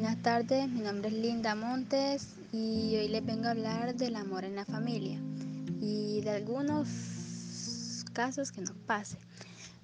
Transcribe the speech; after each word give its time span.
Buenas 0.00 0.22
tardes, 0.22 0.68
mi 0.68 0.80
nombre 0.82 1.08
es 1.08 1.14
Linda 1.14 1.56
Montes 1.56 2.36
y 2.52 2.94
hoy 2.94 3.08
les 3.08 3.26
vengo 3.26 3.48
a 3.48 3.50
hablar 3.50 3.96
del 3.96 4.14
amor 4.14 4.44
en 4.44 4.54
la 4.54 4.64
familia 4.64 5.18
y 5.80 6.20
de 6.20 6.30
algunos 6.30 8.04
casos 8.12 8.52
que 8.52 8.60
nos 8.60 8.76
pasen. 8.86 9.18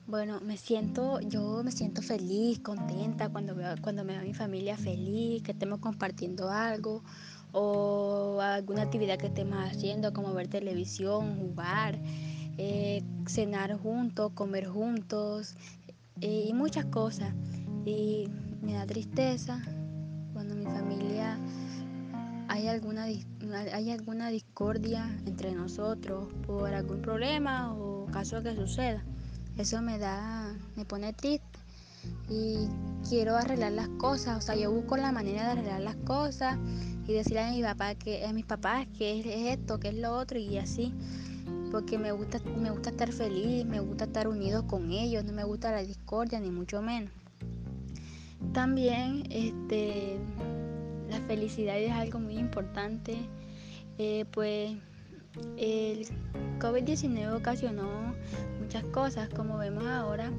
Bueno, 0.06 0.40
me 0.40 0.56
siento, 0.56 1.18
yo 1.18 1.64
me 1.64 1.72
siento 1.72 2.00
feliz, 2.00 2.60
contenta 2.60 3.28
cuando 3.28 3.56
veo, 3.56 3.74
cuando 3.82 4.04
me 4.04 4.12
veo 4.12 4.22
mi 4.22 4.34
familia 4.34 4.76
feliz, 4.76 5.42
que 5.42 5.50
estemos 5.50 5.80
compartiendo 5.80 6.48
algo 6.48 7.02
o 7.50 8.38
alguna 8.40 8.82
actividad 8.82 9.18
que 9.18 9.26
estemos 9.26 9.58
haciendo, 9.68 10.12
como 10.12 10.32
ver 10.32 10.46
televisión, 10.46 11.40
jugar, 11.40 11.98
eh, 12.56 13.02
cenar 13.26 13.76
juntos, 13.76 14.30
comer 14.34 14.68
juntos 14.68 15.56
eh, 16.20 16.44
y 16.46 16.52
muchas 16.52 16.84
cosas. 16.84 17.34
Y 17.84 18.28
me 18.62 18.74
da 18.74 18.86
tristeza 18.86 19.60
cuando 20.34 20.56
mi 20.56 20.64
familia 20.64 21.38
hay 22.48 22.68
alguna, 22.68 23.04
hay 23.04 23.90
alguna 23.90 24.28
discordia 24.28 25.08
entre 25.24 25.52
nosotros 25.52 26.28
por 26.46 26.74
algún 26.74 27.00
problema 27.00 27.72
o 27.72 28.06
caso 28.06 28.42
que 28.42 28.54
suceda. 28.54 29.02
Eso 29.56 29.80
me 29.80 29.98
da, 29.98 30.52
me 30.76 30.84
pone 30.84 31.12
triste 31.12 31.58
y 32.28 32.68
quiero 33.08 33.36
arreglar 33.36 33.72
las 33.72 33.88
cosas, 33.90 34.36
o 34.36 34.40
sea, 34.40 34.56
yo 34.56 34.70
busco 34.72 34.96
la 34.96 35.12
manera 35.12 35.44
de 35.44 35.50
arreglar 35.52 35.80
las 35.80 35.96
cosas 35.96 36.58
y 37.06 37.12
decirle 37.12 37.40
a 37.40 37.50
mi 37.52 37.62
papá 37.62 37.94
que 37.94 38.26
a 38.26 38.32
mis 38.32 38.44
papás 38.44 38.86
que 38.98 39.20
es 39.20 39.58
esto, 39.58 39.78
que 39.78 39.88
es 39.88 39.94
lo 39.94 40.12
otro 40.12 40.38
y 40.38 40.58
así, 40.58 40.92
porque 41.70 41.96
me 41.96 42.12
gusta 42.12 42.40
me 42.58 42.70
gusta 42.70 42.90
estar 42.90 43.12
feliz, 43.12 43.64
me 43.64 43.80
gusta 43.80 44.04
estar 44.04 44.26
unido 44.26 44.66
con 44.66 44.90
ellos, 44.90 45.24
no 45.24 45.32
me 45.32 45.44
gusta 45.44 45.70
la 45.70 45.82
discordia 45.82 46.40
ni 46.40 46.50
mucho 46.50 46.82
menos. 46.82 47.23
También 48.52 49.24
este, 49.30 50.18
la 51.10 51.20
felicidad 51.26 51.78
es 51.78 51.92
algo 51.92 52.20
muy 52.20 52.36
importante, 52.36 53.16
eh, 53.98 54.24
pues 54.30 54.72
el 55.56 56.06
COVID-19 56.60 57.36
ocasionó 57.36 58.14
muchas 58.60 58.84
cosas, 58.84 59.28
como 59.30 59.58
vemos 59.58 59.86
ahora. 59.86 60.30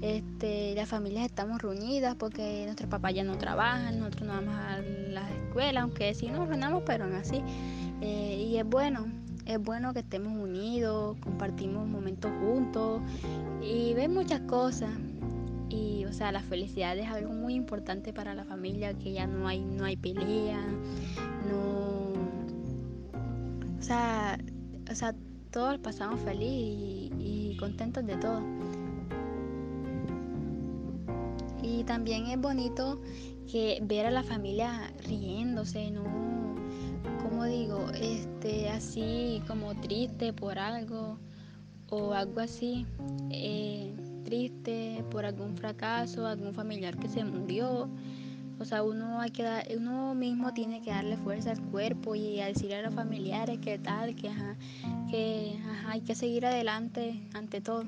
Este, 0.00 0.74
las 0.76 0.88
familias 0.88 1.26
estamos 1.26 1.60
reunidas 1.60 2.14
porque 2.14 2.62
nuestros 2.66 2.88
papás 2.88 3.14
ya 3.14 3.24
no 3.24 3.36
trabajan, 3.36 3.98
nosotros 3.98 4.28
no 4.28 4.34
vamos 4.34 4.54
a 4.54 4.78
la 4.78 5.28
escuela, 5.28 5.80
aunque 5.82 6.14
sí 6.14 6.28
nos 6.28 6.48
reunamos, 6.48 6.84
pero 6.86 7.06
no 7.06 7.16
así. 7.16 7.42
Eh, 8.00 8.46
y 8.48 8.58
es 8.58 8.64
bueno, 8.64 9.06
es 9.44 9.58
bueno 9.58 9.92
que 9.92 10.00
estemos 10.00 10.32
unidos, 10.32 11.16
compartimos 11.20 11.86
momentos 11.86 12.30
juntos 12.40 13.02
y 13.60 13.92
ven 13.94 14.14
muchas 14.14 14.40
cosas. 14.42 14.90
Y, 15.70 16.04
o 16.06 16.12
sea, 16.12 16.32
la 16.32 16.40
felicidad 16.40 16.96
es 16.96 17.08
algo 17.08 17.32
muy 17.32 17.54
importante 17.54 18.12
para 18.12 18.34
la 18.34 18.44
familia, 18.44 18.94
que 18.94 19.12
ya 19.12 19.26
no 19.26 19.46
hay, 19.46 19.60
no 19.60 19.84
hay 19.84 19.96
pelea, 19.96 20.60
no... 21.48 22.12
O 23.78 23.82
sea, 23.82 24.38
o 24.90 24.94
sea 24.94 25.14
todos 25.50 25.78
pasamos 25.78 26.20
feliz 26.20 27.10
y, 27.18 27.56
contentos 27.58 28.06
de 28.06 28.16
todo. 28.16 28.40
Y 31.62 31.82
también 31.84 32.26
es 32.26 32.40
bonito 32.40 33.00
que 33.50 33.80
ver 33.82 34.06
a 34.06 34.10
la 34.10 34.22
familia 34.22 34.92
riéndose, 35.04 35.90
no, 35.90 36.04
como 37.22 37.44
digo, 37.44 37.90
este, 37.90 38.68
así 38.68 39.42
como 39.48 39.74
triste 39.80 40.32
por 40.32 40.58
algo 40.58 41.18
o 41.90 42.12
algo 42.12 42.40
así. 42.40 42.86
Eh, 43.30 43.92
triste 44.28 45.02
por 45.10 45.24
algún 45.24 45.56
fracaso, 45.56 46.26
algún 46.26 46.52
familiar 46.52 46.98
que 46.98 47.08
se 47.08 47.24
murió. 47.24 47.88
O 48.60 48.64
sea, 48.66 48.82
uno, 48.82 49.20
hay 49.20 49.30
que 49.30 49.42
dar, 49.42 49.64
uno 49.74 50.14
mismo 50.14 50.52
tiene 50.52 50.82
que 50.82 50.90
darle 50.90 51.16
fuerza 51.16 51.52
al 51.52 51.62
cuerpo 51.70 52.14
y 52.14 52.40
a 52.40 52.46
decirle 52.46 52.76
a 52.76 52.82
los 52.82 52.94
familiares 52.94 53.58
que 53.60 53.78
tal, 53.78 54.14
que, 54.16 54.30
que 55.10 55.58
hay 55.86 56.02
que 56.02 56.14
seguir 56.14 56.44
adelante 56.44 57.22
ante 57.32 57.62
todo. 57.62 57.84